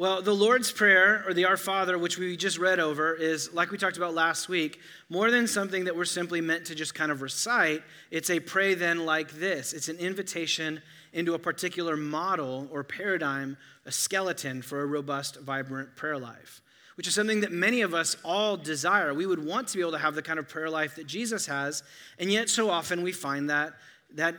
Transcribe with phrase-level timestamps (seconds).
[0.00, 3.70] Well, the Lord's Prayer, or the Our Father, which we just read over, is, like
[3.70, 4.80] we talked about last week,
[5.10, 7.82] more than something that we're simply meant to just kind of recite.
[8.10, 10.80] It's a pray then like this it's an invitation
[11.12, 16.62] into a particular model or paradigm, a skeleton for a robust, vibrant prayer life,
[16.94, 19.12] which is something that many of us all desire.
[19.12, 21.44] We would want to be able to have the kind of prayer life that Jesus
[21.44, 21.82] has,
[22.18, 23.74] and yet so often we find that,
[24.14, 24.34] that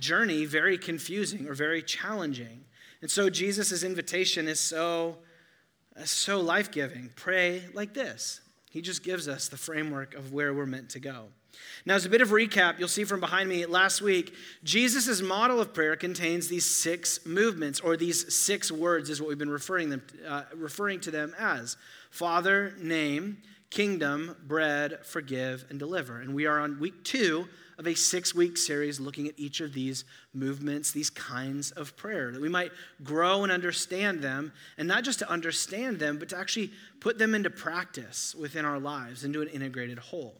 [0.00, 2.64] journey very confusing or very challenging.
[3.02, 5.18] And so Jesus' invitation is so,
[6.04, 7.10] so life giving.
[7.16, 8.40] Pray like this.
[8.70, 11.26] He just gives us the framework of where we're meant to go.
[11.84, 14.34] Now, as a bit of recap, you'll see from behind me last week,
[14.64, 19.36] Jesus' model of prayer contains these six movements, or these six words is what we've
[19.36, 21.76] been referring, them, uh, referring to them as
[22.10, 26.20] Father, name, kingdom, bread, forgive, and deliver.
[26.20, 27.48] And we are on week two
[27.82, 32.30] of a six week series looking at each of these movements, these kinds of prayer,
[32.30, 32.70] that we might
[33.02, 37.34] grow and understand them, and not just to understand them, but to actually put them
[37.34, 40.36] into practice within our lives, into an integrated whole.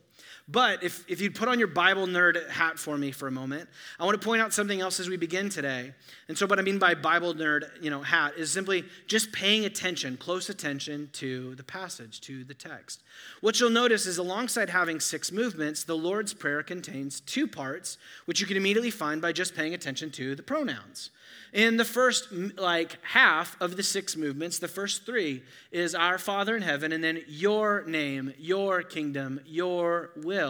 [0.53, 3.71] But if, if you'd put on your Bible nerd hat for me for a moment,
[3.99, 5.95] I want to point out something else as we begin today.
[6.29, 9.65] And so, what I mean by Bible nerd you know, hat is simply just paying
[9.65, 13.03] attention, close attention to the passage, to the text.
[13.41, 18.41] What you'll notice is alongside having six movements, the Lord's Prayer contains two parts, which
[18.41, 21.11] you can immediately find by just paying attention to the pronouns.
[21.53, 26.57] In the first like half of the six movements, the first three is our Father
[26.57, 30.42] in heaven, and then your name, your kingdom, your will.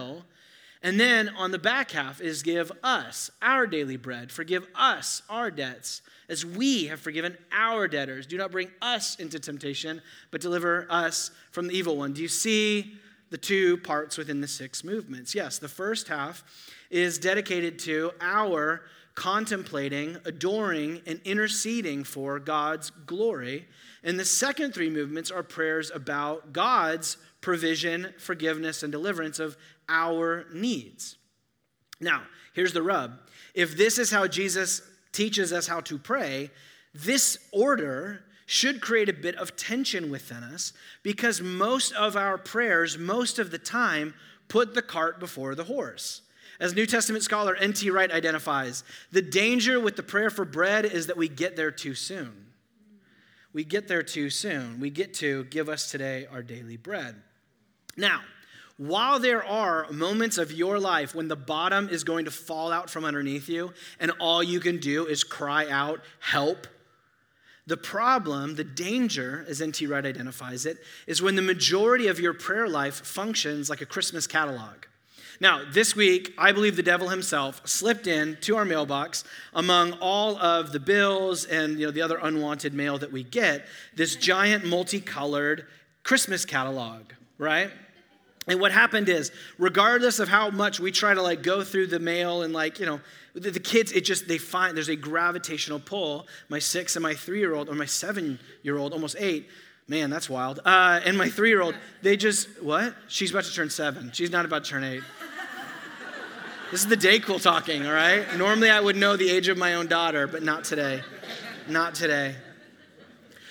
[0.83, 5.51] And then on the back half is give us our daily bread, forgive us our
[5.51, 8.27] debts, as we have forgiven our debtors.
[8.27, 12.13] Do not bring us into temptation, but deliver us from the evil one.
[12.13, 12.95] Do you see
[13.31, 15.35] the two parts within the six movements?
[15.35, 16.43] Yes, the first half
[16.91, 18.83] is dedicated to our
[19.15, 23.69] contemplating, adoring, and interceding for God's glory.
[24.03, 29.57] And the second three movements are prayers about God's provision, forgiveness, and deliverance of
[29.93, 31.17] our needs.
[32.01, 32.23] Now,
[32.55, 33.19] here's the rub.
[33.55, 34.83] If this is how Jesus
[35.13, 36.51] teaches us how to pray,
[36.95, 42.99] this order should create a bit of tension within us because most of our prayers,
[42.99, 44.15] most of the time,
[44.49, 46.23] put the cart before the horse.
[46.59, 47.91] As New Testament scholar N.T.
[47.91, 51.95] Wright identifies, the danger with the prayer for bread is that we get there too
[51.95, 52.47] soon.
[53.53, 54.81] We get there too soon.
[54.81, 57.17] We get to give us today our daily bread.
[57.97, 58.21] Now,
[58.89, 62.91] while there are moments of your life when the bottom is going to fall out
[62.91, 66.67] from underneath you and all you can do is cry out, help,
[67.65, 69.87] the problem, the danger, as N.T.
[69.87, 74.27] Wright identifies it, is when the majority of your prayer life functions like a Christmas
[74.27, 74.75] catalog.
[75.39, 79.23] Now, this week, I believe the devil himself slipped in to our mailbox
[79.55, 83.65] among all of the bills and you know, the other unwanted mail that we get,
[83.95, 85.67] this giant multicolored
[86.03, 87.03] Christmas catalog,
[87.39, 87.71] right?
[88.49, 92.01] And what happened is, regardless of how much we try to like go through the
[92.01, 93.01] mail and like, you know,
[93.35, 96.27] the, the kids, it just, they find there's a gravitational pull.
[96.49, 99.49] My six and my three year old, or my seven year old, almost eight,
[99.87, 100.59] man, that's wild.
[100.65, 102.95] Uh, and my three year old, they just, what?
[103.07, 104.11] She's about to turn seven.
[104.13, 105.03] She's not about to turn eight.
[106.73, 108.25] This is the Dayquil talking, all right?
[108.39, 111.03] Normally I would know the age of my own daughter, but not today.
[111.69, 112.35] Not today.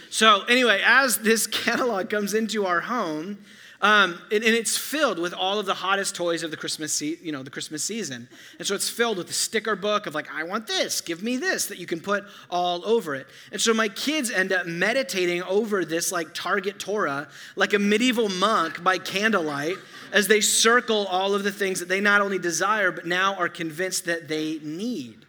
[0.10, 3.38] So, anyway, as this catalog comes into our home,
[3.82, 7.18] um, and, and, it's filled with all of the hottest toys of the Christmas, se-
[7.24, 8.30] you know, the Christmas season.
[8.60, 11.38] And so it's filled with a sticker book of like, I want this, give me
[11.38, 13.26] this, that you can put all over it.
[13.52, 18.30] And so my kids end up meditating over this like Target Torah, like a medieval
[18.30, 19.78] monk by candlelight,
[20.14, 23.50] as they circle all of the things that they not only desire, but now are
[23.50, 25.21] convinced that they need.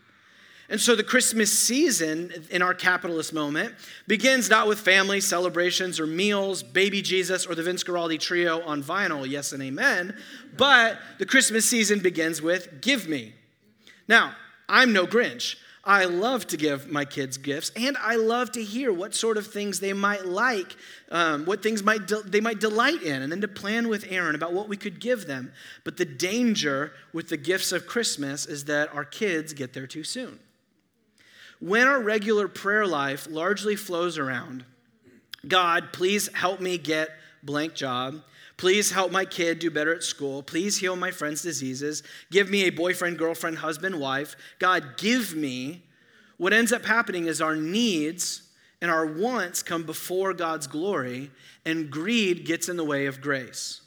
[0.73, 3.75] And so the Christmas season in our capitalist moment
[4.07, 8.83] begins not with family celebrations or meals, baby Jesus, or the Vince Guaraldi trio on
[8.83, 10.17] vinyl, yes and amen,
[10.57, 13.35] but the Christmas season begins with give me.
[14.09, 14.35] Now,
[14.67, 15.57] I'm no Grinch.
[15.85, 19.49] I love to give my kids gifts, and I love to hear what sort of
[19.49, 20.75] things they might like,
[21.11, 24.35] um, what things might de- they might delight in, and then to plan with Aaron
[24.35, 25.53] about what we could give them.
[25.85, 30.05] But the danger with the gifts of Christmas is that our kids get there too
[30.05, 30.39] soon
[31.63, 34.65] when our regular prayer life largely flows around
[35.47, 37.11] God, please help me get
[37.43, 38.23] blank job.
[38.57, 40.43] Please help my kid do better at school.
[40.43, 42.03] Please heal my friend's diseases.
[42.31, 44.37] Give me a boyfriend, girlfriend, husband, wife.
[44.61, 45.83] God, give me.
[46.37, 48.43] What ends up happening is our needs
[48.81, 51.31] and our wants come before God's glory,
[51.65, 53.81] and greed gets in the way of grace.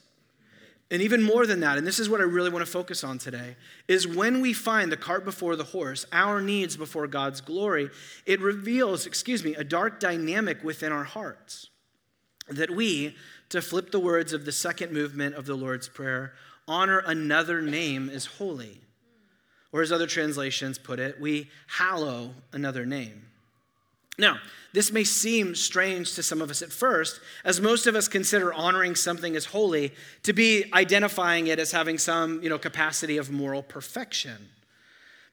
[0.92, 3.18] And even more than that, and this is what I really want to focus on
[3.18, 3.56] today,
[3.88, 7.90] is when we find the cart before the horse, our needs before God's glory,
[8.28, 11.70] it reveals, excuse me, a dark dynamic within our hearts.
[12.48, 13.16] That we,
[13.50, 16.34] to flip the words of the second movement of the Lord's Prayer,
[16.68, 18.82] honor another name as holy.
[19.72, 23.26] Or as other translations put it, we hallow another name.
[24.18, 24.40] Now,
[24.74, 28.54] this may seem strange to some of us at first, as most of us consider
[28.54, 33.32] honoring something as holy to be identifying it as having some you know, capacity of
[33.32, 34.50] moral perfection.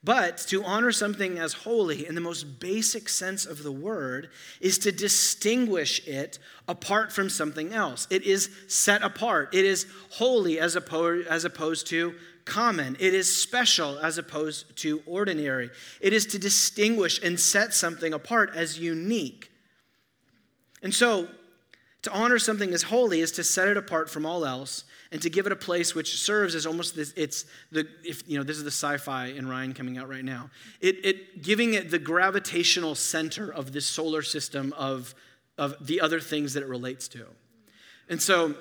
[0.04, 4.30] But to honor something as holy in the most basic sense of the word
[4.60, 8.08] is to distinguish it apart from something else.
[8.10, 9.54] It is set apart.
[9.54, 12.96] It is holy as opposed, as opposed to common.
[12.98, 15.70] It is special as opposed to ordinary.
[16.00, 19.50] It is to distinguish and set something apart as unique.
[20.82, 21.28] And so,
[22.02, 25.30] to honor something as holy is to set it apart from all else and to
[25.30, 28.56] give it a place which serves as almost this it's the if you know this
[28.56, 30.50] is the sci-fi in ryan coming out right now
[30.80, 35.14] it, it giving it the gravitational center of this solar system of
[35.58, 37.24] of the other things that it relates to
[38.08, 38.54] and so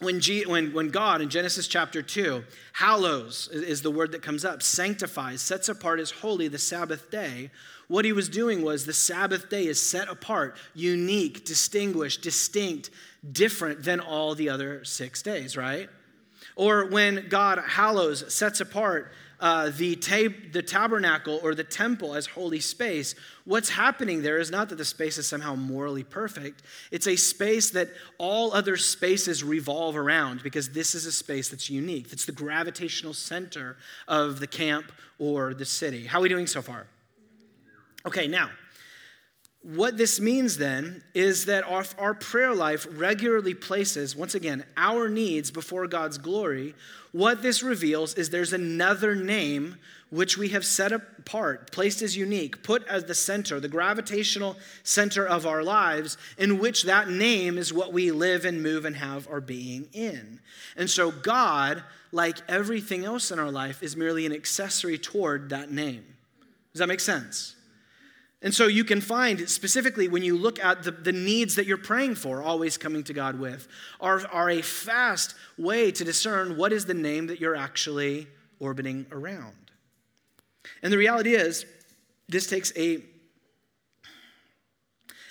[0.00, 2.44] when, G, when, when God in Genesis chapter 2,
[2.74, 7.50] hallows is the word that comes up, sanctifies, sets apart as holy the Sabbath day,
[7.88, 12.90] what he was doing was the Sabbath day is set apart, unique, distinguished, distinct,
[13.30, 15.88] different than all the other six days, right?
[16.56, 22.26] Or when God hallows, sets apart uh, the, tab- the tabernacle or the temple as
[22.26, 26.62] holy space, what's happening there is not that the space is somehow morally perfect.
[26.90, 27.88] It's a space that
[28.18, 32.08] all other spaces revolve around because this is a space that's unique.
[32.10, 33.76] That's the gravitational center
[34.08, 36.06] of the camp or the city.
[36.06, 36.86] How are we doing so far?
[38.06, 38.50] Okay, now,
[39.66, 45.08] what this means then is that our, our prayer life regularly places, once again, our
[45.08, 46.72] needs before God's glory.
[47.10, 49.78] What this reveals is there's another name
[50.10, 55.26] which we have set apart, placed as unique, put as the center, the gravitational center
[55.26, 59.26] of our lives, in which that name is what we live and move and have
[59.26, 60.38] our being in.
[60.76, 61.82] And so, God,
[62.12, 66.04] like everything else in our life, is merely an accessory toward that name.
[66.72, 67.55] Does that make sense?
[68.42, 71.78] And so you can find specifically when you look at the, the needs that you're
[71.78, 73.66] praying for, always coming to God with,
[74.00, 78.28] are, are a fast way to discern what is the name that you're actually
[78.60, 79.54] orbiting around.
[80.82, 81.64] And the reality is,
[82.28, 83.02] this takes a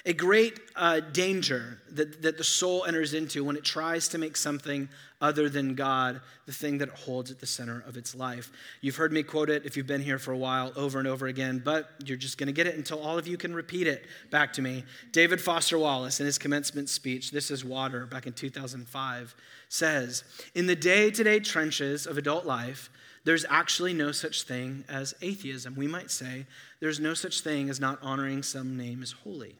[0.05, 4.37] a great uh, danger that, that the soul enters into when it tries to make
[4.37, 4.87] something
[5.19, 8.51] other than God the thing that it holds at the center of its life.
[8.81, 11.25] You've heard me quote it if you've been here for a while over and over
[11.25, 14.05] again, but you're just going to get it until all of you can repeat it
[14.29, 14.83] back to me.
[15.11, 19.35] David Foster Wallace, in his commencement speech, This is Water, back in 2005,
[19.69, 20.23] says
[20.53, 22.91] In the day to day trenches of adult life,
[23.23, 25.73] there's actually no such thing as atheism.
[25.75, 26.45] We might say
[26.79, 29.55] there's no such thing as not honoring some name as holy.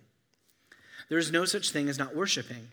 [1.10, 2.69] There is no such thing as not worshiping.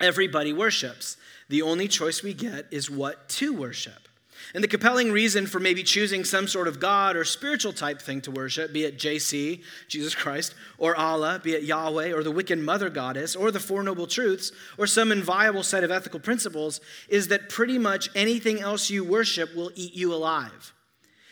[0.00, 1.16] Everybody worships.
[1.48, 4.08] The only choice we get is what to worship.
[4.54, 8.20] And the compelling reason for maybe choosing some sort of God or spiritual type thing
[8.22, 12.62] to worship, be it JC, Jesus Christ, or Allah, be it Yahweh, or the Wiccan
[12.62, 17.28] Mother Goddess, or the Four Noble Truths, or some inviolable set of ethical principles, is
[17.28, 20.74] that pretty much anything else you worship will eat you alive.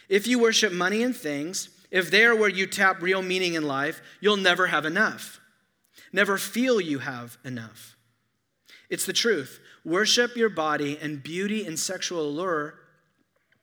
[0.08, 4.00] If you worship money and things, if they're where you tap real meaning in life,
[4.20, 5.39] you'll never have enough
[6.12, 7.97] never feel you have enough.
[8.89, 9.61] It's the truth.
[9.85, 12.75] Worship your body and beauty and sexual allure,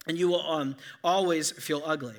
[0.08, 2.16] and you will um, always feel ugly.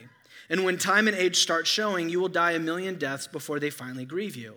[0.51, 3.71] And when time and age start showing, you will die a million deaths before they
[3.71, 4.55] finally grieve you.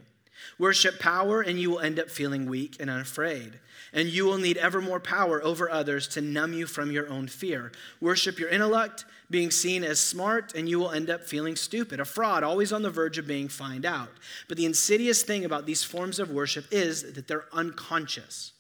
[0.58, 3.60] Worship power, and you will end up feeling weak and unafraid.
[3.94, 7.28] And you will need ever more power over others to numb you from your own
[7.28, 7.72] fear.
[8.00, 12.06] Worship your intellect, being seen as smart, and you will end up feeling stupid, a
[12.06, 14.12] fraud, always on the verge of being found out.
[14.48, 18.54] But the insidious thing about these forms of worship is that they're unconscious.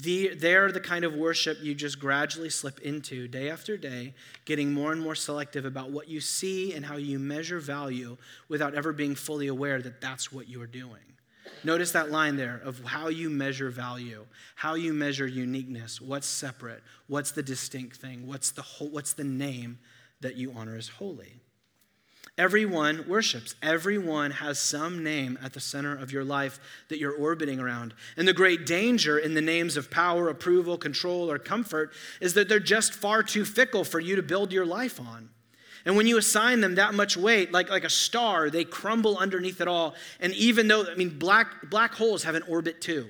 [0.00, 4.14] The, they're the kind of worship you just gradually slip into day after day,
[4.44, 8.16] getting more and more selective about what you see and how you measure value
[8.48, 11.00] without ever being fully aware that that's what you're doing.
[11.64, 14.24] Notice that line there of how you measure value,
[14.54, 19.78] how you measure uniqueness, what's separate, what's the distinct thing, what's the, what's the name
[20.20, 21.40] that you honor as holy.
[22.38, 23.56] Everyone worships.
[23.60, 27.94] Everyone has some name at the center of your life that you're orbiting around.
[28.16, 31.90] And the great danger in the names of power, approval, control, or comfort
[32.20, 35.30] is that they're just far too fickle for you to build your life on.
[35.84, 39.60] And when you assign them that much weight, like, like a star, they crumble underneath
[39.60, 39.96] it all.
[40.20, 43.08] And even though, I mean, black, black holes have an orbit too.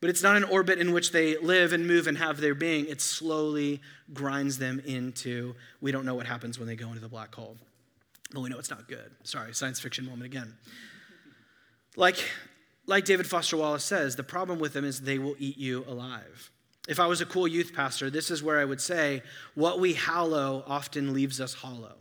[0.00, 2.86] But it's not an orbit in which they live and move and have their being.
[2.86, 3.80] It slowly
[4.12, 7.56] grinds them into, we don't know what happens when they go into the black hole.
[8.32, 9.10] But we know it's not good.
[9.24, 10.54] Sorry, science fiction moment again.
[11.96, 12.24] Like,
[12.86, 16.50] like David Foster Wallace says, the problem with them is they will eat you alive.
[16.88, 19.22] If I was a cool youth pastor, this is where I would say,
[19.54, 21.96] what we hallow often leaves us hollow.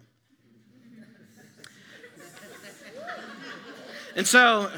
[4.16, 4.72] and so,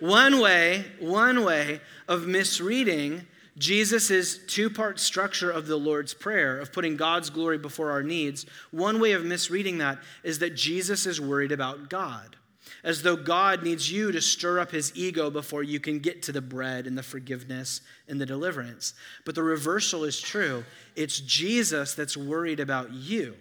[0.00, 6.72] one way, one way of misreading Jesus' two part structure of the Lord's Prayer, of
[6.72, 11.20] putting God's glory before our needs, one way of misreading that is that Jesus is
[11.20, 12.36] worried about God,
[12.84, 16.32] as though God needs you to stir up his ego before you can get to
[16.32, 18.92] the bread and the forgiveness and the deliverance.
[19.24, 20.64] But the reversal is true.
[20.94, 23.36] It's Jesus that's worried about you.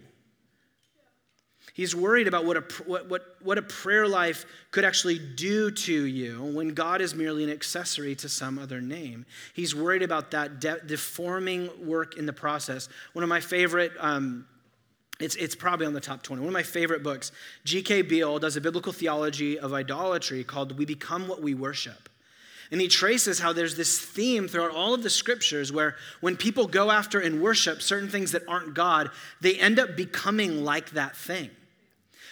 [1.75, 6.05] He's worried about what a, what, what, what a prayer life could actually do to
[6.05, 9.25] you when God is merely an accessory to some other name.
[9.53, 12.88] He's worried about that de- deforming work in the process.
[13.12, 13.91] One of my favorite.
[14.00, 14.48] Um,
[15.20, 16.41] it's, it's probably on the top 20.
[16.41, 17.34] One of my favorite books,
[17.65, 18.03] G.K.
[18.03, 22.10] Beale does a biblical theology of idolatry called We Become What We Worship.
[22.72, 26.67] And he traces how there's this theme throughout all of the scriptures where when people
[26.67, 31.15] go after and worship certain things that aren't God, they end up becoming like that
[31.15, 31.50] thing.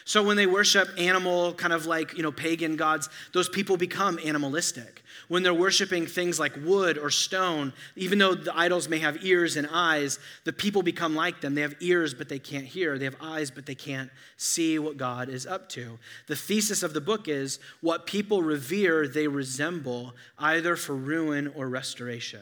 [0.05, 4.19] So when they worship animal, kind of like, you know, pagan gods, those people become
[4.23, 5.03] animalistic.
[5.29, 9.55] When they're worshiping things like wood or stone, even though the idols may have ears
[9.55, 11.55] and eyes, the people become like them.
[11.55, 12.97] They have ears, but they can't hear.
[12.97, 15.97] They have eyes, but they can't see what God is up to.
[16.27, 21.69] The thesis of the book is what people revere, they resemble, either for ruin or
[21.69, 22.41] restoration.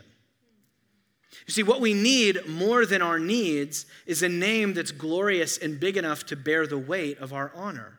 [1.47, 5.79] You see, what we need more than our needs is a name that's glorious and
[5.79, 7.97] big enough to bear the weight of our honor.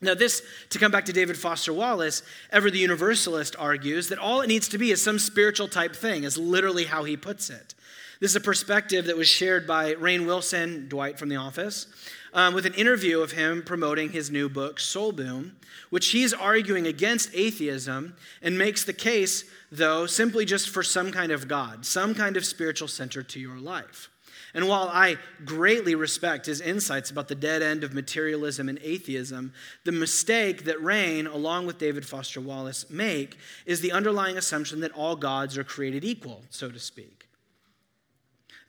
[0.00, 4.40] Now, this, to come back to David Foster Wallace, ever the universalist argues that all
[4.40, 7.74] it needs to be is some spiritual type thing, is literally how he puts it.
[8.22, 11.88] This is a perspective that was shared by Rainn Wilson, Dwight from The Office,
[12.32, 15.56] um, with an interview of him promoting his new book, Soul Boom,
[15.90, 21.32] which he's arguing against atheism and makes the case, though, simply just for some kind
[21.32, 24.08] of God, some kind of spiritual center to your life.
[24.54, 29.52] And while I greatly respect his insights about the dead end of materialism and atheism,
[29.82, 33.36] the mistake that Rainn, along with David Foster Wallace, make
[33.66, 37.21] is the underlying assumption that all gods are created equal, so to speak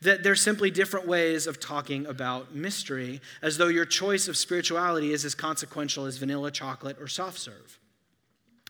[0.03, 5.11] that they're simply different ways of talking about mystery, as though your choice of spirituality
[5.11, 7.79] is as consequential as vanilla chocolate or soft serve.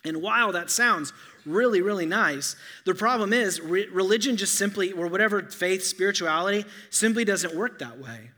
[0.06, 1.14] And while that sounds
[1.46, 7.24] really, really nice, the problem is re- religion just simply, or whatever faith, spirituality, simply
[7.24, 8.32] doesn't work that way.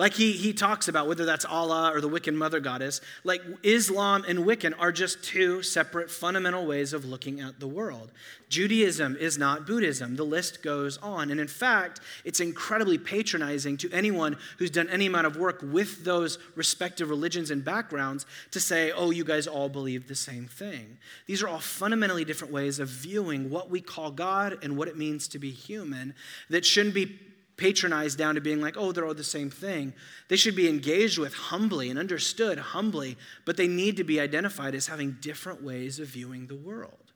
[0.00, 4.24] Like he, he talks about, whether that's Allah or the Wiccan mother goddess, like Islam
[4.26, 8.10] and Wiccan are just two separate fundamental ways of looking at the world.
[8.48, 10.16] Judaism is not Buddhism.
[10.16, 11.30] The list goes on.
[11.30, 16.02] And in fact, it's incredibly patronizing to anyone who's done any amount of work with
[16.02, 20.96] those respective religions and backgrounds to say, oh, you guys all believe the same thing.
[21.26, 24.96] These are all fundamentally different ways of viewing what we call God and what it
[24.96, 26.14] means to be human
[26.48, 27.18] that shouldn't be
[27.60, 29.92] patronized down to being like, oh, they're all the same thing.
[30.28, 34.74] They should be engaged with humbly and understood humbly, but they need to be identified
[34.74, 37.12] as having different ways of viewing the world.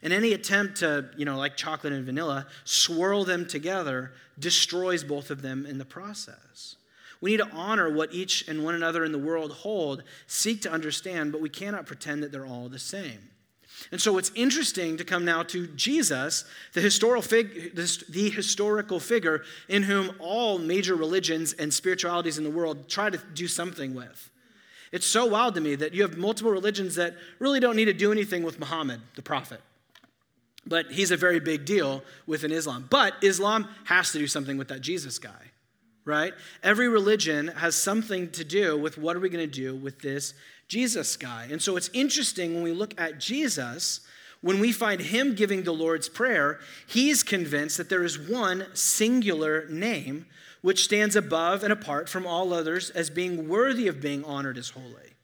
[0.00, 5.28] And any attempt to, you know, like chocolate and vanilla, swirl them together destroys both
[5.28, 6.76] of them in the process.
[7.20, 10.70] We need to honor what each and one another in the world hold, seek to
[10.70, 13.28] understand, but we cannot pretend that they're all the same.
[13.90, 16.44] And so it's interesting to come now to Jesus,
[16.74, 22.50] the historical, fig- the historical figure in whom all major religions and spiritualities in the
[22.50, 24.30] world try to do something with.
[24.92, 27.92] It's so wild to me that you have multiple religions that really don't need to
[27.92, 29.60] do anything with Muhammad, the prophet.
[30.66, 32.86] But he's a very big deal within Islam.
[32.90, 35.52] But Islam has to do something with that Jesus guy,
[36.04, 36.34] right?
[36.62, 40.34] Every religion has something to do with what are we going to do with this
[40.70, 41.48] Jesus guy.
[41.50, 44.02] And so it's interesting when we look at Jesus,
[44.40, 49.66] when we find him giving the Lord's Prayer, he's convinced that there is one singular
[49.68, 50.26] name
[50.62, 54.70] which stands above and apart from all others as being worthy of being honored as
[54.70, 55.16] holy.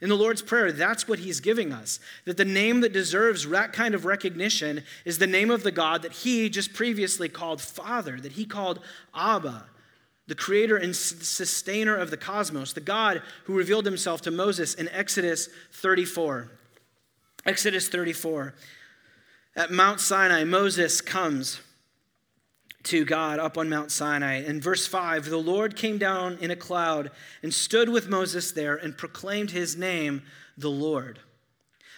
[0.00, 1.98] In the Lord's Prayer, that's what he's giving us.
[2.24, 6.02] That the name that deserves that kind of recognition is the name of the God
[6.02, 8.78] that he just previously called Father, that he called
[9.16, 9.64] Abba
[10.26, 14.88] the creator and sustainer of the cosmos, the God who revealed himself to Moses in
[14.88, 16.50] Exodus 34.
[17.44, 18.54] Exodus 34.
[19.54, 21.60] At Mount Sinai, Moses comes
[22.82, 24.42] to God up on Mount Sinai.
[24.44, 27.10] In verse 5, the Lord came down in a cloud
[27.42, 30.22] and stood with Moses there and proclaimed his name,
[30.56, 31.20] the Lord.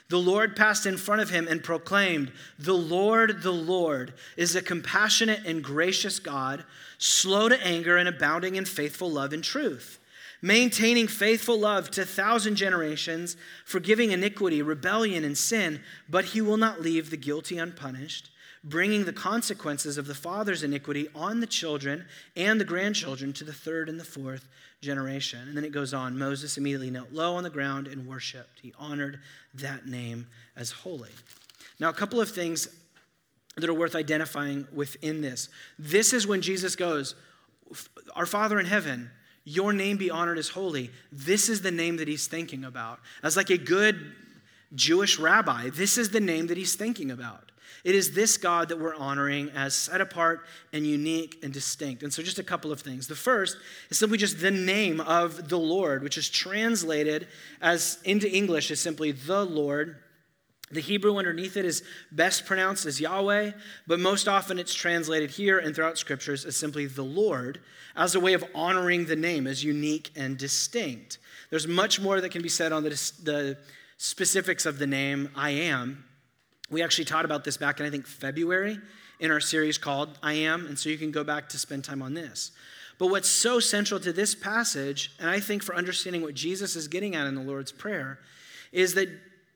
[0.09, 4.63] The Lord passed in front of him and proclaimed, The Lord, the Lord, is a
[4.63, 6.65] compassionate and gracious God,
[6.97, 9.99] slow to anger and abounding in faithful love and truth,
[10.41, 13.37] maintaining faithful love to thousand generations,
[13.67, 18.31] forgiving iniquity, rebellion, and sin, but he will not leave the guilty unpunished,
[18.65, 22.05] bringing the consequences of the father's iniquity on the children
[22.37, 24.49] and the grandchildren to the third and the fourth
[24.81, 25.41] generation.
[25.49, 28.61] And then it goes on Moses immediately knelt low on the ground and worshiped.
[28.61, 29.21] He honored
[29.55, 31.11] that name as holy.
[31.81, 32.69] Now, a couple of things
[33.57, 35.49] that are worth identifying within this.
[35.79, 37.15] This is when Jesus goes,
[38.15, 39.11] Our Father in heaven,
[39.45, 40.91] your name be honored as holy.
[41.11, 43.01] This is the name that he's thinking about.
[43.23, 44.13] As like a good
[44.75, 47.48] Jewish rabbi, this is the name that he's thinking about.
[47.85, 52.03] It is this God that we're honoring as set apart and unique and distinct.
[52.03, 53.07] And so, just a couple of things.
[53.07, 53.57] The first
[53.91, 57.29] is simply just the name of the Lord, which is translated
[57.61, 59.97] as into English is simply the Lord.
[60.71, 61.83] The Hebrew underneath it is
[62.13, 63.53] best pronounced as Yahweh,
[63.87, 67.61] but most often it's translated here and throughout scriptures as simply the Lord,
[67.97, 71.19] as a way of honoring the name as unique and distinct.
[71.51, 72.91] There's much more that can be said on the,
[73.23, 73.57] the
[73.97, 76.05] specifics of the name I am,
[76.71, 78.79] we actually taught about this back in, I think, February
[79.21, 82.03] in our series called I Am, and so you can go back to spend time
[82.03, 82.53] on this.
[82.99, 86.89] But what's so central to this passage, and I think for understanding what Jesus is
[86.89, 88.19] getting at in the Lord's Prayer,
[88.73, 89.09] is that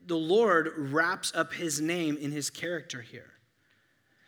[0.07, 3.32] the Lord wraps up his name in his character here.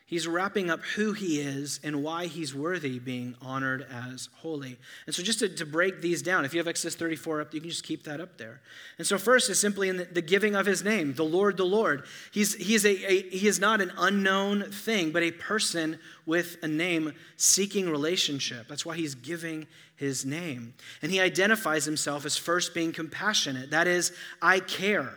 [0.08, 4.78] He's wrapping up who he is and why he's worthy being honored as holy.
[5.08, 7.60] And so, just to, to, break these down, if you have Exodus 34 up, you
[7.60, 8.62] can just keep that up there.
[9.00, 11.66] And so, first is simply in the, the giving of his name, the Lord, the
[11.66, 12.06] Lord.
[12.32, 15.98] He's, he, is a, a, he is not an unknown thing, but a person
[16.28, 18.68] with a name seeking relationship.
[18.68, 20.76] That's why he's giving his name.
[21.02, 23.72] And he identifies himself as first being compassionate.
[23.72, 25.16] That is, I care,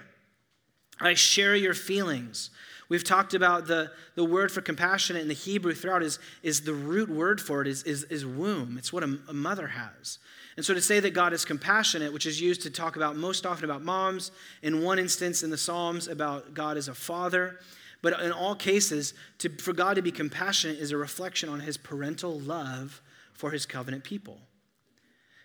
[0.98, 2.48] I share your feelings.
[2.88, 6.72] We've talked about the, the word for compassionate in the Hebrew throughout is, is the
[6.72, 8.78] root word for it is, is, is womb.
[8.78, 10.18] It's what a, a mother has.
[10.56, 13.44] And so to say that God is compassionate, which is used to talk about most
[13.44, 17.60] often about moms, in one instance in the Psalms about God as a father,
[18.00, 21.76] but in all cases, to, for God to be compassionate is a reflection on his
[21.76, 23.02] parental love
[23.34, 24.38] for his covenant people.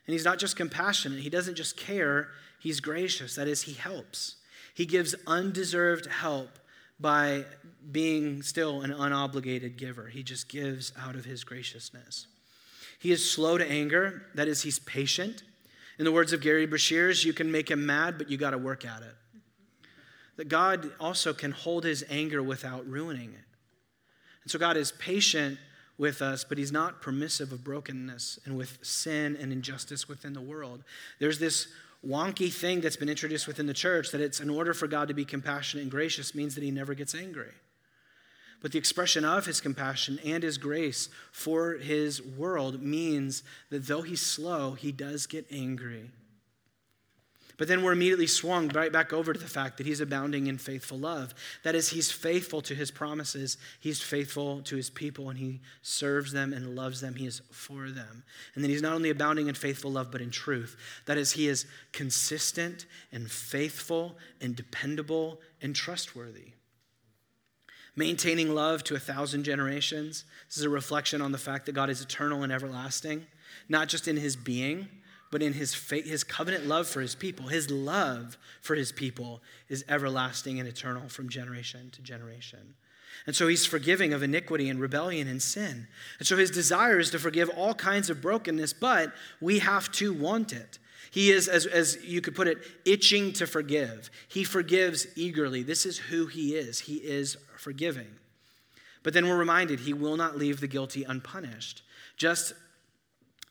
[0.08, 2.29] And he's not just compassionate, he doesn't just care,
[2.60, 3.36] he's gracious.
[3.36, 4.38] That is, he helps.
[4.73, 6.60] He gives undeserved help
[6.99, 7.45] by
[7.91, 10.08] being still an unobligated giver.
[10.08, 12.27] He just gives out of his graciousness.
[12.99, 15.43] He is slow to anger, that is, he's patient.
[15.99, 18.58] In the words of Gary Breshears, you can make him mad, but you got to
[18.58, 19.15] work at it.
[20.38, 23.45] That God also can hold his anger without ruining it.
[24.43, 25.60] And so God is patient
[25.97, 30.41] with us, but he's not permissive of brokenness and with sin and injustice within the
[30.41, 30.84] world.
[31.19, 31.67] There's this
[32.05, 35.13] wonky thing that's been introduced within the church that it's in order for God to
[35.13, 37.51] be compassionate and gracious means that he never gets angry.
[38.61, 44.03] But the expression of his compassion and his grace for his world means that though
[44.03, 46.11] he's slow, he does get angry.
[47.63, 50.58] But then we're immediately swung right back over to the fact that he's abounding in
[50.58, 51.34] faithful love.
[51.63, 56.34] That is, he's faithful to his promises, he's faithful to his people, and he serves
[56.34, 57.15] them and loves them.
[57.15, 58.26] He is for them.
[58.54, 60.76] And then he's not only abounding in faithful love, but in truth.
[61.06, 66.52] That is, he is consistent and faithful and dependable and trustworthy.
[67.95, 70.26] Maintaining love to a thousand generations.
[70.49, 73.26] This is a reflection on the fact that God is eternal and everlasting,
[73.69, 74.89] not just in his being
[75.33, 77.47] but in his, faith, his covenant love for his people.
[77.47, 82.75] His love for his people is everlasting and eternal from generation to generation.
[83.25, 85.87] And so he's forgiving of iniquity and rebellion and sin.
[86.19, 90.13] And so his desire is to forgive all kinds of brokenness, but we have to
[90.13, 90.77] want it.
[91.09, 94.11] He is, as, as you could put it, itching to forgive.
[94.27, 95.63] He forgives eagerly.
[95.63, 96.81] This is who he is.
[96.81, 98.19] He is forgiving.
[99.01, 101.81] But then we're reminded he will not leave the guilty unpunished.
[102.17, 102.53] Just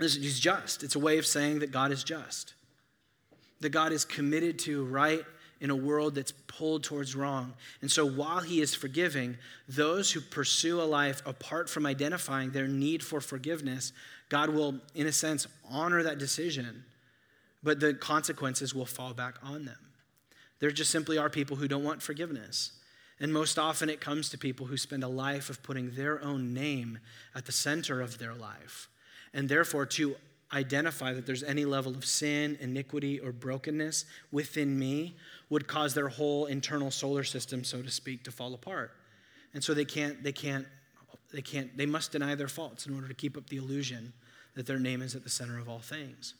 [0.02, 0.82] He's just.
[0.82, 2.54] It's a way of saying that God is just.
[3.60, 5.22] That God is committed to right
[5.60, 7.54] in a world that's pulled towards wrong.
[7.80, 9.38] And so while he is forgiving,
[9.68, 13.92] those who pursue a life apart from identifying their need for forgiveness,
[14.28, 16.84] God will, in a sense, honor that decision,
[17.62, 19.78] but the consequences will fall back on them.
[20.58, 22.72] There just simply are people who don't want forgiveness.
[23.20, 26.52] And most often it comes to people who spend a life of putting their own
[26.52, 26.98] name
[27.36, 28.88] at the center of their life
[29.34, 30.16] and therefore to
[30.52, 35.16] identify that there's any level of sin, iniquity, or brokenness within me
[35.48, 38.92] would cause their whole internal solar system, so to speak, to fall apart.
[39.54, 40.66] And so they can't, they can't,
[41.32, 44.12] they can't, they must deny their faults in order to keep up the illusion
[44.54, 46.34] that their name is at the center of all things.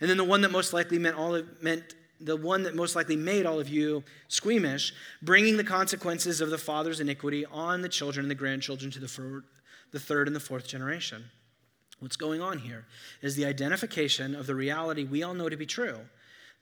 [0.00, 2.96] And then the one that most likely meant all of, meant the one that most
[2.96, 7.88] likely made all of you squeamish, bringing the consequences of the father's iniquity on the
[7.88, 9.44] children and the grandchildren to the, fir-
[9.92, 11.24] the third and the fourth generation.
[12.00, 12.86] What's going on here
[13.22, 15.98] is the identification of the reality we all know to be true.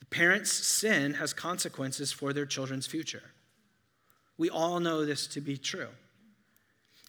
[0.01, 3.23] The parents' sin has consequences for their children's future.
[4.39, 5.89] We all know this to be true.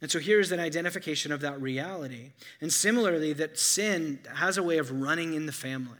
[0.01, 2.31] And so here's an identification of that reality.
[2.61, 5.97] And similarly, that sin has a way of running in the family.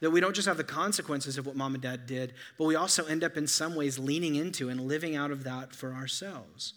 [0.00, 2.76] That we don't just have the consequences of what mom and dad did, but we
[2.76, 6.74] also end up in some ways leaning into and living out of that for ourselves.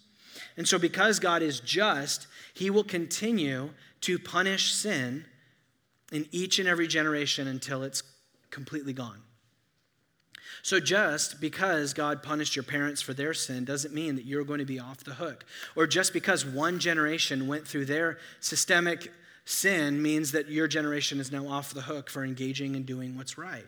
[0.56, 3.70] And so, because God is just, He will continue
[4.02, 5.24] to punish sin
[6.12, 8.02] in each and every generation until it's
[8.50, 9.22] completely gone.
[10.64, 14.60] So, just because God punished your parents for their sin doesn't mean that you're going
[14.60, 15.44] to be off the hook.
[15.74, 19.10] Or just because one generation went through their systemic
[19.44, 23.36] sin means that your generation is now off the hook for engaging and doing what's
[23.36, 23.64] right.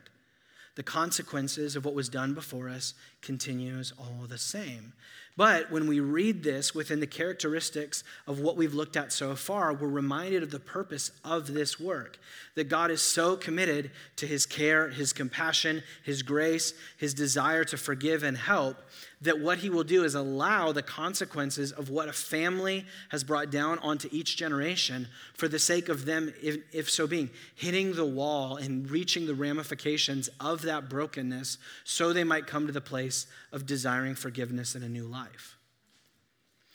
[0.76, 4.92] The consequences of what was done before us continues all the same.
[5.36, 9.72] But when we read this within the characteristics of what we've looked at so far,
[9.72, 12.18] we're reminded of the purpose of this work.
[12.54, 17.76] That God is so committed to his care, his compassion, his grace, his desire to
[17.76, 18.76] forgive and help
[19.24, 23.50] that what he will do is allow the consequences of what a family has brought
[23.50, 28.04] down onto each generation for the sake of them, if, if, so being, hitting the
[28.04, 33.26] wall and reaching the ramifications of that brokenness so they might come to the place
[33.50, 35.23] of desiring forgiveness and a new life.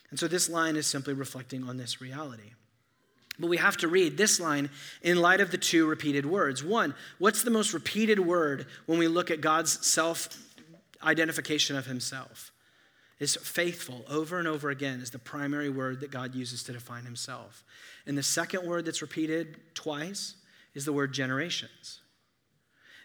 [0.10, 2.52] And so this line is simply reflecting on this reality.
[3.40, 4.70] But we have to read this line
[5.02, 6.64] in light of the two repeated words.
[6.64, 10.30] One, what's the most repeated word when we look at God's self
[11.02, 12.52] identification of himself?
[13.20, 17.04] Is faithful over and over again is the primary word that God uses to define
[17.04, 17.66] himself.
[18.06, 20.36] And the second word that's repeated twice
[20.74, 22.00] is the word generations.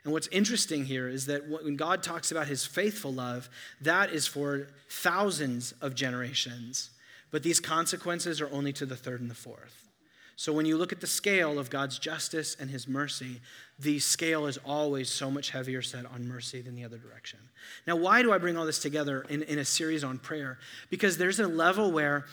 [0.04, 3.48] And what's interesting here is that when God talks about his faithful love,
[3.80, 6.90] that is for thousands of generations.
[7.30, 9.88] But these consequences are only to the third and the fourth.
[10.36, 13.40] So when you look at the scale of God's justice and his mercy,
[13.78, 17.38] the scale is always so much heavier set on mercy than the other direction.
[17.86, 20.58] Now, why do I bring all this together in, in a series on prayer?
[20.90, 22.26] Because there's a level where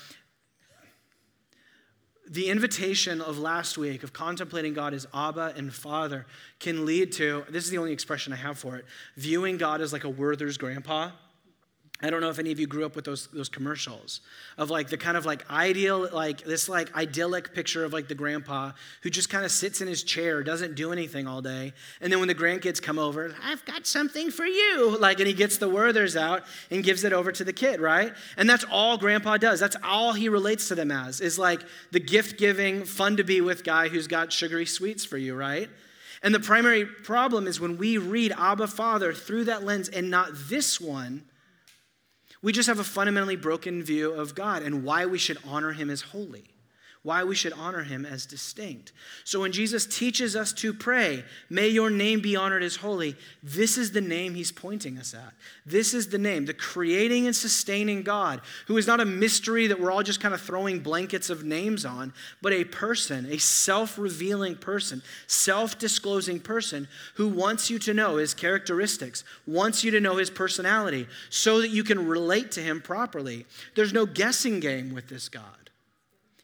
[2.32, 6.26] the invitation of last week of contemplating God as Abba and Father
[6.60, 8.86] can lead to this is the only expression I have for it
[9.18, 11.12] viewing God as like a Werther's grandpa
[12.02, 14.22] I don't know if any of you grew up with those, those commercials
[14.58, 18.16] of like the kind of like ideal, like this like idyllic picture of like the
[18.16, 18.72] grandpa
[19.04, 21.74] who just kind of sits in his chair, doesn't do anything all day.
[22.02, 24.98] And then when the grandkids come over, I've got something for you.
[24.98, 28.14] Like, and he gets the Werther's out and gives it over to the kid, right?
[28.38, 29.60] And that's all grandpa does.
[29.60, 33.42] That's all he relates to them as is like the gift giving, fun to be
[33.42, 35.70] with guy who's got sugary sweets for you, right?
[36.24, 40.30] And the primary problem is when we read Abba Father through that lens and not
[40.34, 41.24] this one
[42.42, 45.90] we just have a fundamentally broken view of God and why we should honor him
[45.90, 46.51] as holy
[47.04, 48.92] why we should honor him as distinct.
[49.24, 53.76] So when Jesus teaches us to pray, may your name be honored as holy, this
[53.76, 55.34] is the name he's pointing us at.
[55.66, 59.80] This is the name, the creating and sustaining God, who is not a mystery that
[59.80, 63.98] we're all just kind of throwing blankets of names on, but a person, a self
[63.98, 70.00] revealing person, self disclosing person who wants you to know his characteristics, wants you to
[70.00, 73.48] know his personality, so that you can relate to him properly.
[73.74, 75.61] There's no guessing game with this God.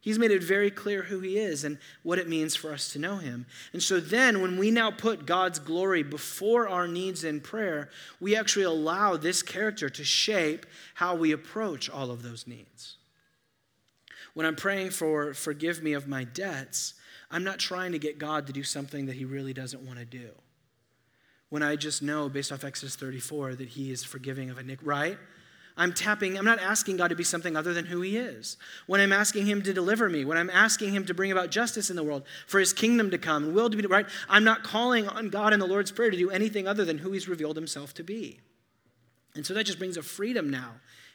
[0.08, 2.98] He's made it very clear who he is and what it means for us to
[2.98, 3.46] know him.
[3.74, 7.90] And so then, when we now put God's glory before our needs in prayer,
[8.22, 12.96] we actually allow this character to shape how we approach all of those needs.
[14.34, 16.94] When I'm praying for forgive me of my debts,
[17.30, 20.06] I'm not trying to get God to do something that he really doesn't want to
[20.06, 20.30] do.
[21.50, 25.18] When I just know, based off Exodus 34, that he is forgiving of iniquity, right?
[25.78, 28.58] I'm tapping, I'm not asking God to be something other than who He is.
[28.88, 31.90] When I'm asking Him to deliver me, when I'm asking Him to bring about justice
[31.90, 34.64] in the world, for His kingdom to come, and will to be right, I'm not
[34.64, 37.56] calling on God in the Lord's Prayer to do anything other than who He's revealed
[37.56, 38.40] Himself to be.
[39.36, 40.74] And so that just brings a freedom now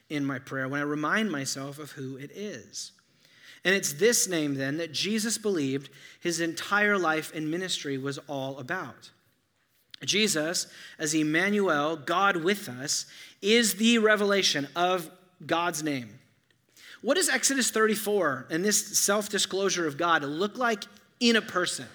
[0.09, 2.93] in my prayer when I remind myself of who it is.
[3.65, 8.59] And it's this name then that Jesus believed his entire life and ministry was all
[8.59, 9.11] about.
[10.05, 10.67] Jesus,
[10.99, 13.07] as Emmanuel, God with us,
[13.41, 15.11] is the revelation of
[15.47, 16.19] God's name.
[17.01, 20.85] What does Exodus 34 and this self disclosure of God look like
[21.21, 21.87] in a person?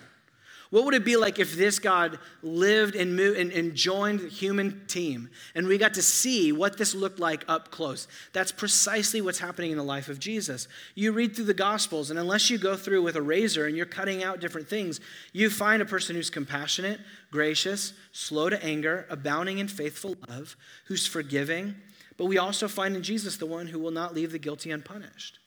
[0.69, 4.27] What would it be like if this God lived and, moved and, and joined the
[4.27, 8.07] human team and we got to see what this looked like up close?
[8.33, 10.67] That's precisely what's happening in the life of Jesus.
[10.93, 13.85] You read through the Gospels, and unless you go through with a razor and you're
[13.85, 14.99] cutting out different things,
[15.31, 16.99] you find a person who's compassionate,
[17.31, 21.75] gracious, slow to anger, abounding in faithful love, who's forgiving.
[22.17, 25.39] But we also find in Jesus the one who will not leave the guilty unpunished.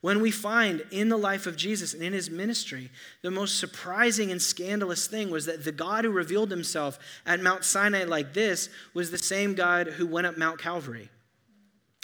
[0.00, 4.30] When we find in the life of Jesus and in his ministry, the most surprising
[4.30, 8.70] and scandalous thing was that the God who revealed himself at Mount Sinai like this
[8.94, 11.10] was the same God who went up Mount Calvary.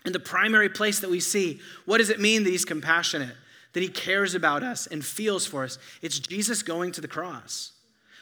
[0.05, 3.35] And the primary place that we see, what does it mean that he's compassionate,
[3.73, 5.79] that he cares about us and feels for us?
[6.03, 7.73] It's Jesus going to the cross.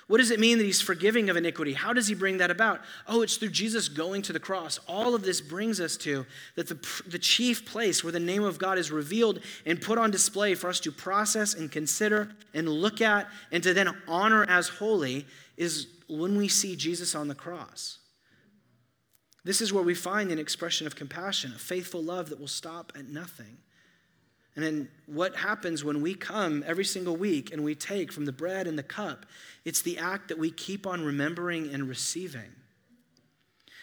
[0.07, 1.73] What does it mean that he's forgiving of iniquity?
[1.73, 2.83] How does he bring that about?
[3.09, 4.79] Oh, it's through Jesus going to the cross.
[4.87, 8.59] All of this brings us to that the, the chief place where the name of
[8.59, 13.01] God is revealed and put on display for us to process and consider and look
[13.01, 17.99] at and to then honor as holy is when we see Jesus on the cross.
[19.43, 22.93] This is where we find an expression of compassion, a faithful love that will stop
[22.97, 23.59] at nothing.
[24.57, 28.33] And then what happens when we come every single week and we take from the
[28.33, 29.27] bread and the cup?
[29.65, 32.53] It's the act that we keep on remembering and receiving.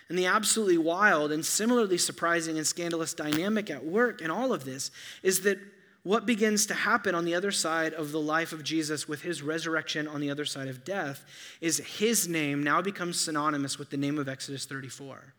[0.07, 4.65] And the absolutely wild and similarly surprising and scandalous dynamic at work in all of
[4.65, 4.91] this
[5.23, 5.57] is that
[6.03, 9.43] what begins to happen on the other side of the life of Jesus with his
[9.43, 11.23] resurrection on the other side of death
[11.61, 15.33] is his name now becomes synonymous with the name of Exodus 34.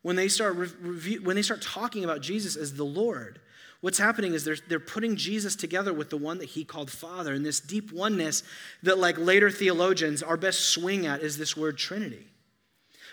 [0.00, 3.40] When they start, re- when they start talking about Jesus as the Lord,
[3.82, 7.34] what's happening is they're, they're putting Jesus together with the one that he called Father.
[7.34, 8.42] And this deep oneness
[8.82, 12.26] that, like later theologians, our best swing at is this word Trinity.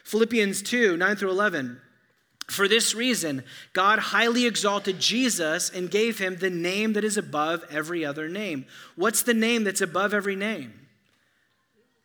[0.05, 1.81] Philippians 2 9 through 11.
[2.47, 7.63] For this reason, God highly exalted Jesus and gave him the name that is above
[7.69, 8.65] every other name.
[8.95, 10.73] What's the name that's above every name?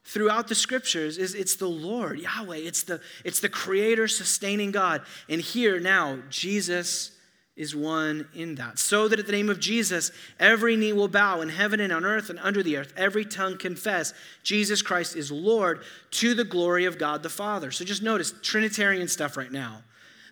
[0.04, 2.58] Throughout the scriptures is it's the Lord, Yahweh.
[2.58, 5.00] It's the, it's the creator sustaining God.
[5.30, 7.12] And here now, Jesus
[7.56, 8.78] is one in that.
[8.78, 12.04] So that at the name of Jesus, every knee will bow in heaven and on
[12.04, 14.12] earth and under the earth, every tongue confess
[14.42, 17.70] Jesus Christ is Lord to the glory of God the Father.
[17.70, 19.82] So just notice Trinitarian stuff right now.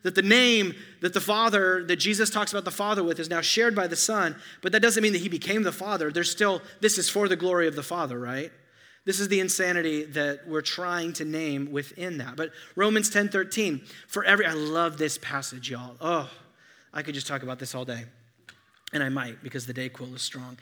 [0.02, 3.40] That the name that the Father, that Jesus talks about the Father with, is now
[3.40, 6.10] shared by the Son, but that doesn't mean that he became the Father.
[6.10, 8.50] There's still, this is for the glory of the Father, right?
[9.04, 12.34] This is the insanity that we're trying to name within that.
[12.34, 15.96] But Romans 10 13, for every, I love this passage, y'all.
[16.00, 16.28] Oh,
[16.92, 18.04] I could just talk about this all day.
[18.94, 20.58] And I might because the day Dayquil is strong.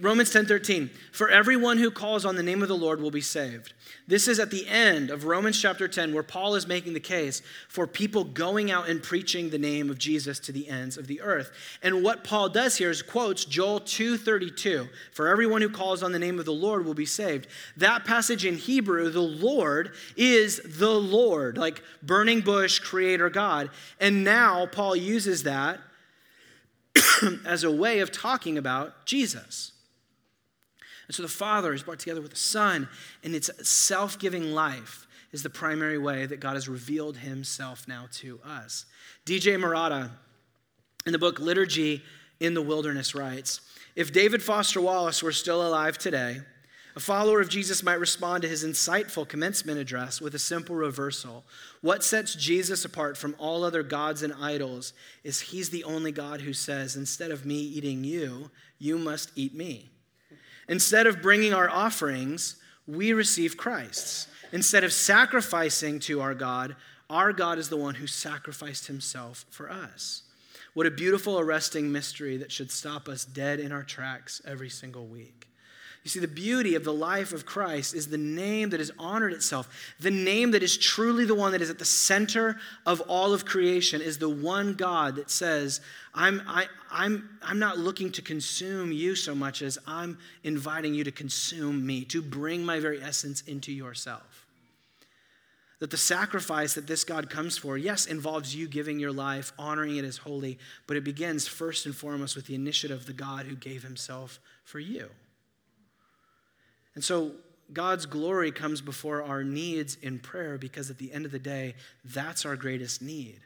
[0.00, 3.74] Romans 10:13 For everyone who calls on the name of the Lord will be saved.
[4.08, 7.42] This is at the end of Romans chapter 10 where Paul is making the case
[7.68, 11.20] for people going out and preaching the name of Jesus to the ends of the
[11.20, 11.52] earth.
[11.80, 16.18] And what Paul does here is quotes Joel 2:32 For everyone who calls on the
[16.18, 17.46] name of the Lord will be saved.
[17.76, 23.70] That passage in Hebrew, the Lord is the Lord, like burning bush creator God.
[24.00, 25.78] And now Paul uses that
[27.46, 29.72] as a way of talking about Jesus.
[31.06, 32.88] And so the Father is brought together with the Son,
[33.24, 38.06] and its self giving life is the primary way that God has revealed himself now
[38.12, 38.86] to us.
[39.24, 39.56] D.J.
[39.56, 40.10] Murata,
[41.06, 42.02] in the book Liturgy
[42.38, 43.60] in the Wilderness, writes
[43.96, 46.42] If David Foster Wallace were still alive today,
[47.00, 51.46] a follower of Jesus might respond to his insightful commencement address with a simple reversal.
[51.80, 54.92] What sets Jesus apart from all other gods and idols
[55.24, 59.54] is he's the only God who says, instead of me eating you, you must eat
[59.54, 59.88] me.
[60.68, 64.28] Instead of bringing our offerings, we receive Christ's.
[64.52, 66.76] Instead of sacrificing to our God,
[67.08, 70.24] our God is the one who sacrificed himself for us.
[70.74, 75.06] What a beautiful, arresting mystery that should stop us dead in our tracks every single
[75.06, 75.46] week.
[76.02, 79.34] You see, the beauty of the life of Christ is the name that has honored
[79.34, 79.94] itself.
[80.00, 83.44] The name that is truly the one that is at the center of all of
[83.44, 85.82] creation is the one God that says,
[86.14, 91.04] I'm, I, I'm, I'm not looking to consume you so much as I'm inviting you
[91.04, 94.46] to consume me, to bring my very essence into yourself.
[95.80, 99.96] That the sacrifice that this God comes for, yes, involves you giving your life, honoring
[99.96, 103.44] it as holy, but it begins first and foremost with the initiative of the God
[103.44, 105.10] who gave himself for you.
[107.00, 107.32] And so
[107.72, 111.74] God's glory comes before our needs in prayer because at the end of the day,
[112.04, 113.40] that's our greatest need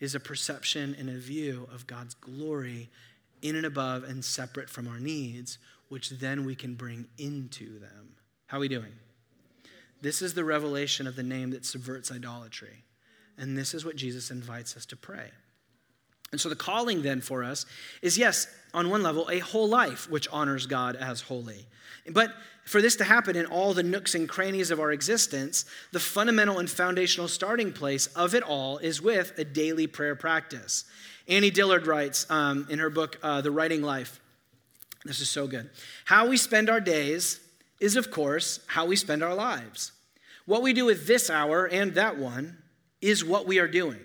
[0.00, 2.90] is a perception and a view of God's glory
[3.42, 8.16] in and above and separate from our needs, which then we can bring into them.
[8.48, 8.94] How are we doing?
[10.00, 12.82] This is the revelation of the name that subverts idolatry.
[13.38, 15.30] And this is what Jesus invites us to pray.
[16.32, 17.66] And so the calling then for us
[18.02, 21.66] is yes, on one level, a whole life which honors God as holy.
[22.08, 22.32] But
[22.64, 26.58] for this to happen in all the nooks and crannies of our existence, the fundamental
[26.58, 30.84] and foundational starting place of it all is with a daily prayer practice.
[31.26, 34.20] Annie Dillard writes um, in her book, uh, The Writing Life,
[35.04, 35.70] this is so good.
[36.04, 37.40] How we spend our days
[37.80, 39.92] is, of course, how we spend our lives.
[40.44, 42.58] What we do with this hour and that one
[43.00, 44.00] is what we are doing.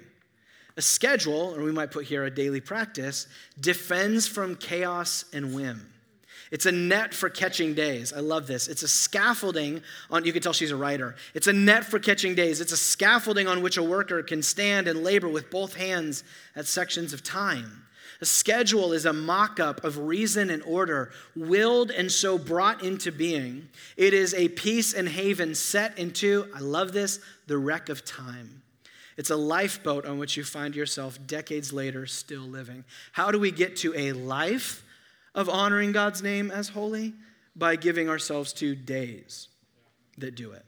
[0.78, 3.28] A schedule, or we might put here a daily practice,
[3.60, 5.92] defends from chaos and whim.
[6.52, 8.14] It's a net for catching days.
[8.14, 8.68] I love this.
[8.68, 11.16] It's a scaffolding on, you can tell she's a writer.
[11.34, 12.62] It's a net for catching days.
[12.62, 16.24] It's a scaffolding on which a worker can stand and labor with both hands
[16.56, 17.86] at sections of time.
[18.22, 23.12] A schedule is a mock up of reason and order, willed and so brought into
[23.12, 23.68] being.
[23.98, 28.62] It is a peace and haven set into, I love this, the wreck of time.
[29.17, 32.84] It's a lifeboat on which you find yourself decades later still living.
[33.13, 34.84] How do we get to a life
[35.34, 37.13] of honoring God's name as holy?
[37.56, 39.47] By giving ourselves to days
[40.17, 40.65] that do it.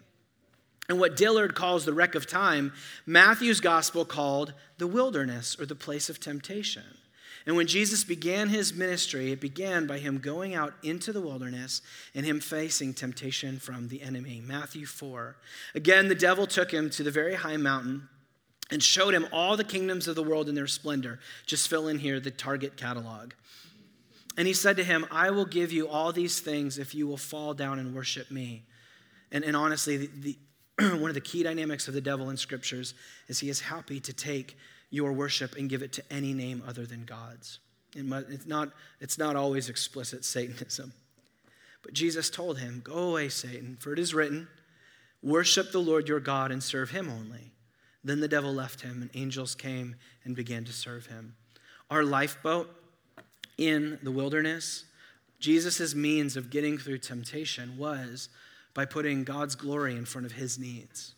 [0.88, 2.72] And what Dillard calls the wreck of time,
[3.06, 6.86] Matthew's gospel called the wilderness or the place of temptation.
[7.46, 11.82] And when Jesus began his ministry, it began by him going out into the wilderness
[12.16, 14.42] and him facing temptation from the enemy.
[14.46, 15.36] Matthew 4.
[15.76, 18.08] Again, the devil took him to the very high mountain
[18.70, 21.20] and showed him all the kingdoms of the world in their splendor.
[21.46, 23.34] Just fill in here the Target catalog.
[24.38, 27.18] And he said to him, I will give you all these things if you will
[27.18, 28.64] fall down and worship me.
[29.32, 30.10] And, and honestly, the,
[30.78, 32.94] the one of the key dynamics of the devil in scriptures
[33.28, 34.58] is he is happy to take
[34.90, 37.60] your worship and give it to any name other than God's.
[37.96, 40.94] It's not, it's not always explicit Satanism.
[41.82, 44.48] But Jesus told him, Go away, Satan, for it is written,
[45.24, 47.52] Worship the Lord your God and serve him only.
[48.08, 51.36] Then the devil left him, and angels came and began to serve him.
[51.90, 52.74] Our lifeboat
[53.58, 54.86] in the wilderness,
[55.42, 58.30] Jesus' means of getting through temptation was
[58.74, 61.16] by putting God's glory in front of his needs.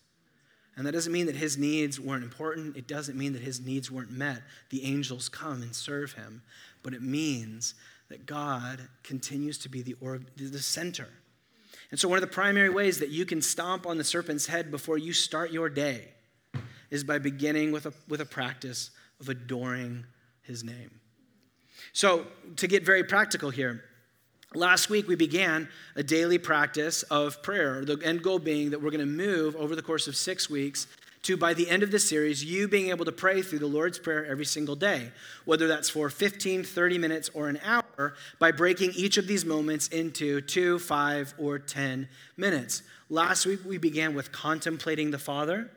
[0.75, 2.75] And that doesn't mean that his needs weren't important.
[2.75, 4.41] It doesn't mean that his needs weren't met.
[4.71, 6.41] The angels come and serve him.
[6.81, 7.75] But it means
[8.09, 9.95] that God continues to be the,
[10.37, 11.09] the center.
[11.91, 14.71] And so, one of the primary ways that you can stomp on the serpent's head
[14.71, 16.13] before you start your day
[16.91, 20.05] is by beginning with a, with a practice of adoring
[20.41, 20.99] his name.
[21.93, 22.25] So,
[22.57, 23.83] to get very practical here,
[24.53, 28.91] last week we began a daily practice of prayer, the end goal being that we're
[28.91, 30.87] going to move over the course of six weeks
[31.23, 33.99] to by the end of the series, you being able to pray through the Lord's
[33.99, 35.11] Prayer every single day,
[35.45, 39.89] whether that's for 15, 30 minutes, or an hour, by breaking each of these moments
[39.89, 42.83] into two, five, or 10 minutes.
[43.09, 45.69] Last week we began with contemplating the Father.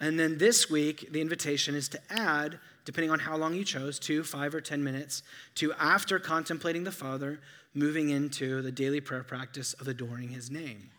[0.00, 3.98] And then this week, the invitation is to add, depending on how long you chose,
[3.98, 5.22] two, five, or 10 minutes,
[5.56, 7.40] to after contemplating the Father,
[7.74, 10.90] moving into the daily prayer practice of adoring his name.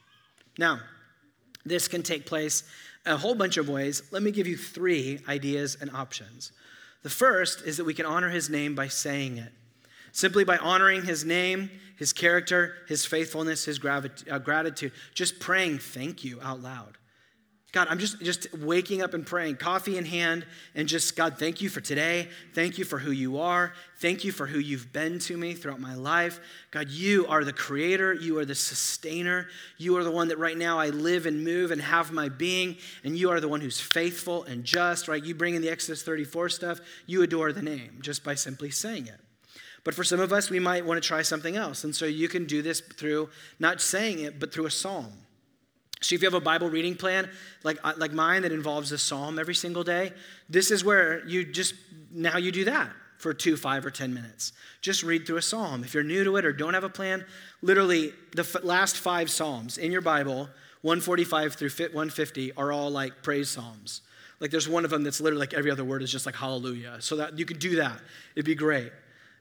[0.58, 0.82] Now,
[1.66, 2.64] this can take place
[3.06, 4.04] a whole bunch of ways.
[4.12, 6.52] Let me give you three ideas and options.
[7.04, 9.52] The first is that we can honor his name by saying it.
[10.12, 16.24] Simply by honoring his name, his character, his faithfulness, his uh, gratitude, just praying thank
[16.24, 16.98] you out loud.
[17.72, 21.62] God, I'm just, just waking up and praying, coffee in hand, and just, God, thank
[21.62, 22.28] you for today.
[22.56, 23.74] Thank you for who you are.
[24.00, 26.40] Thank you for who you've been to me throughout my life.
[26.72, 28.12] God, you are the creator.
[28.12, 29.48] You are the sustainer.
[29.78, 32.78] You are the one that right now I live and move and have my being.
[33.04, 35.24] And you are the one who's faithful and just, right?
[35.24, 36.80] You bring in the Exodus 34 stuff.
[37.06, 39.20] You adore the name just by simply saying it.
[39.84, 41.84] But for some of us, we might want to try something else.
[41.84, 43.30] And so you can do this through
[43.60, 45.14] not saying it, but through a psalm.
[46.02, 47.30] So if you have a Bible reading plan
[47.64, 50.14] like, uh, like mine that involves a psalm every single day,
[50.50, 51.74] this is where you just,
[52.12, 54.54] now you do that for two, five, or 10 minutes.
[54.82, 55.84] Just read through a psalm.
[55.84, 57.26] If you're new to it or don't have a plan,
[57.62, 60.50] literally the f- last five psalms in your Bible,
[60.84, 64.02] 145 through 150, are all like praise psalms.
[64.40, 66.98] Like there's one of them that's literally like every other word is just like hallelujah.
[67.02, 68.00] So that you could do that.
[68.36, 68.92] It'd be great.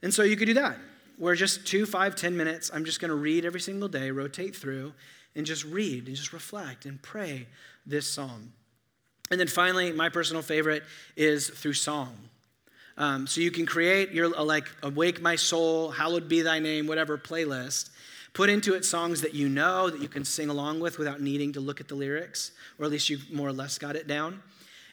[0.02, 0.76] And so you could do that.
[1.16, 4.54] Where just two, five, ten minutes, I'm just going to read every single day, rotate
[4.54, 4.92] through,
[5.38, 7.46] and just read and just reflect and pray
[7.86, 8.52] this psalm.
[9.30, 10.82] And then finally, my personal favorite
[11.16, 12.14] is through song.
[12.96, 16.88] Um, so you can create your uh, like awake my soul, hallowed be thy name,
[16.88, 17.90] whatever playlist.
[18.32, 21.52] Put into it songs that you know that you can sing along with without needing
[21.52, 24.42] to look at the lyrics, or at least you've more or less got it down.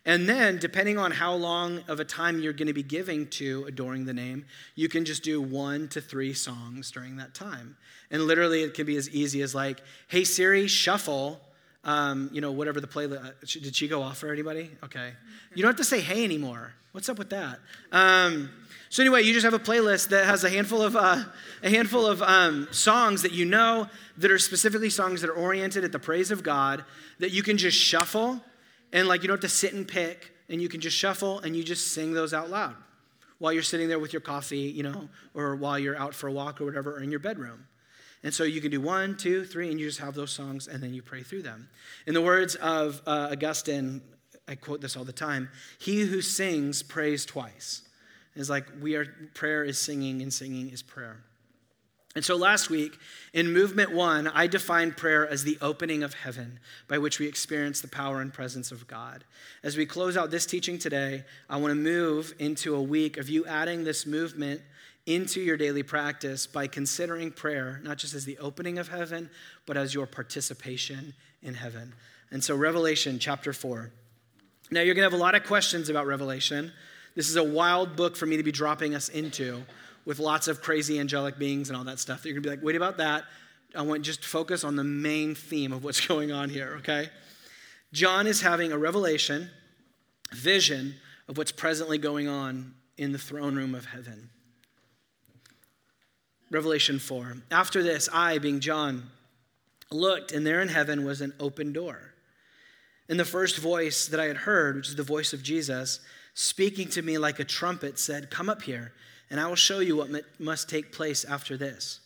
[0.05, 3.65] And then, depending on how long of a time you're going to be giving to
[3.65, 7.75] adoring the name, you can just do one to three songs during that time.
[8.11, 11.41] And literally, it can be as easy as like, hey, Siri, shuffle
[11.85, 13.23] Um, you know, whatever the playlist.
[13.23, 14.71] Uh, did she go off for anybody?
[14.83, 15.11] Okay.
[15.53, 16.73] You don't have to say hey anymore.
[16.93, 17.59] What's up with that?
[17.91, 18.49] Um,
[18.89, 21.23] so anyway, you just have a playlist that has a handful of uh,
[21.61, 23.87] a handful of um, songs that you know
[24.17, 26.83] that are specifically songs that are oriented at the praise of God
[27.19, 28.41] that you can just shuffle
[28.93, 31.55] and like you don't have to sit and pick and you can just shuffle and
[31.55, 32.75] you just sing those out loud
[33.39, 36.31] while you're sitting there with your coffee, you know, or while you're out for a
[36.31, 37.67] walk or whatever, or in your bedroom.
[38.23, 40.81] And so you can do one, two, three, and you just have those songs and
[40.81, 41.69] then you pray through them.
[42.07, 44.01] In the words of uh, Augustine,
[44.47, 47.81] I quote this all the time He who sings prays twice.
[48.35, 51.23] It's like we are, prayer is singing and singing is prayer.
[52.15, 52.97] And so last week,
[53.33, 57.81] in movement one, I defined prayer as the opening of heaven by which we experience
[57.81, 59.25] the power and presence of God.
[59.63, 63.27] As we close out this teaching today, I want to move into a week of
[63.27, 64.61] you adding this movement
[65.05, 69.29] into your daily practice by considering prayer not just as the opening of heaven,
[69.65, 71.13] but as your participation
[71.43, 71.93] in heaven.
[72.31, 73.91] And so, Revelation chapter 4.
[74.71, 76.71] Now, you're going to have a lot of questions about Revelation.
[77.13, 79.63] This is a wild book for me to be dropping us into
[80.05, 82.25] with lots of crazy angelic beings and all that stuff.
[82.25, 83.25] You're going to be like, wait about that.
[83.75, 87.09] I want just focus on the main theme of what's going on here, okay?
[87.91, 89.49] John is having a revelation,
[90.33, 90.95] vision
[91.27, 94.29] of what's presently going on in the throne room of heaven.
[96.51, 97.37] Revelation 4.
[97.51, 99.09] After this, I, being John,
[99.91, 102.13] looked, and there in heaven was an open door.
[103.09, 105.99] And the first voice that I had heard, which is the voice of Jesus,
[106.33, 108.93] speaking to me like a trumpet, said, Come up here
[109.29, 110.09] and I will show you what
[110.39, 111.99] must take place after this.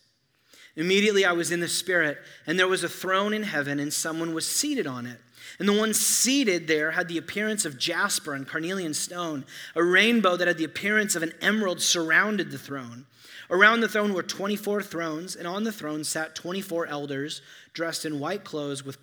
[0.76, 4.34] Immediately I was in the Spirit, and there was a throne in heaven, and someone
[4.34, 5.20] was seated on it.
[5.58, 9.44] And the one seated there had the appearance of jasper and carnelian stone.
[9.74, 13.06] A rainbow that had the appearance of an emerald surrounded the throne.
[13.50, 17.42] Around the throne were 24 thrones, and on the throne sat 24 elders
[17.72, 18.98] dressed in white clothes with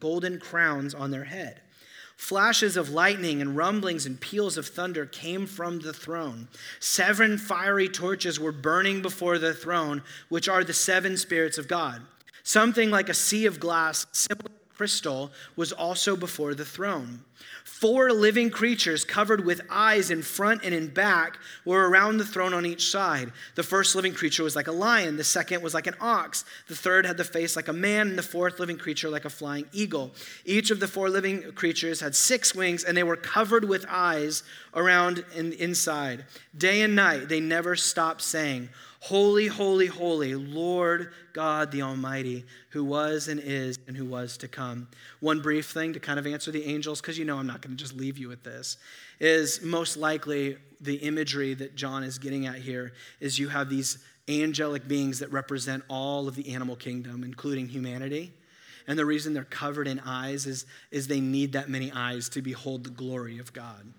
[0.00, 1.60] golden crowns on their head.
[2.20, 6.48] Flashes of lightning and rumblings and peals of thunder came from the throne.
[6.78, 12.02] Seven fiery torches were burning before the throne, which are the seven spirits of God.
[12.42, 14.50] Something like a sea of glass, simple
[14.80, 17.22] crystal, was also before the throne.
[17.64, 22.54] Four living creatures covered with eyes in front and in back were around the throne
[22.54, 23.30] on each side.
[23.56, 26.74] The first living creature was like a lion, the second was like an ox, the
[26.74, 29.66] third had the face like a man, and the fourth living creature like a flying
[29.70, 30.12] eagle.
[30.46, 34.44] Each of the four living creatures had six wings, and they were covered with eyes
[34.74, 36.24] around and inside.
[36.56, 38.70] Day and night they never stopped saying,
[39.00, 44.48] Holy, holy, holy, Lord God the Almighty, who was and is and who was to
[44.48, 44.88] come.
[45.20, 47.74] One brief thing to kind of answer the angels, because you know I'm not going
[47.74, 48.76] to just leave you with this,
[49.18, 53.98] is most likely the imagery that John is getting at here is you have these
[54.28, 58.32] angelic beings that represent all of the animal kingdom, including humanity.
[58.86, 62.42] And the reason they're covered in eyes is, is they need that many eyes to
[62.42, 63.92] behold the glory of God.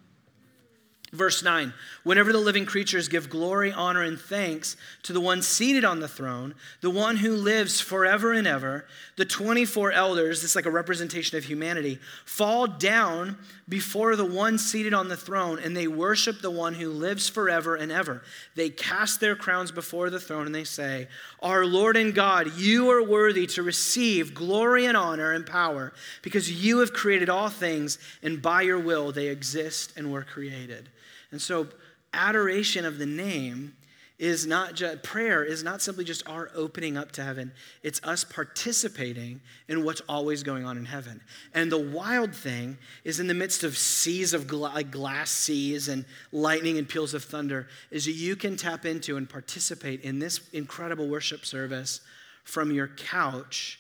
[1.12, 5.84] Verse 9 Whenever the living creatures give glory, honor, and thanks to the one seated
[5.84, 8.86] on the throne, the one who lives forever and ever,
[9.18, 13.38] the 24 elders, this is like a representation of humanity, fall down
[13.68, 17.76] before the one seated on the throne and they worship the one who lives forever
[17.76, 18.24] and ever.
[18.56, 21.10] They cast their crowns before the throne and they say,
[21.42, 25.92] Our Lord and God, you are worthy to receive glory and honor and power
[26.22, 30.88] because you have created all things and by your will they exist and were created.
[31.32, 31.68] And so,
[32.14, 33.74] adoration of the name
[34.22, 37.52] is not just prayer is not simply just our opening up to heaven.
[37.82, 41.22] It's us participating in what's always going on in heaven.
[41.56, 46.06] And the wild thing is in the midst of seas of gla- glass seas and
[46.32, 50.40] lightning and peals of thunder is that you can tap into and participate in this
[50.54, 52.02] incredible worship service
[52.44, 53.80] from your couch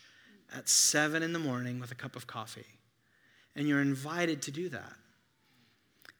[0.55, 2.65] at seven in the morning with a cup of coffee.
[3.55, 4.93] And you're invited to do that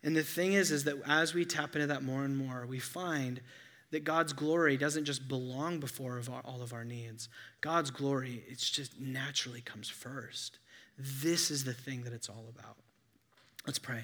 [0.04, 2.80] and the thing is, is that as we tap into that more and more, we
[2.80, 3.41] find
[3.91, 7.30] that God's glory doesn't just belong before of our, all of our needs.
[7.60, 10.60] God's glory, it's just naturally comes first.
[10.97, 12.78] This is the thing that it's all about.
[13.68, 14.04] Let's pray.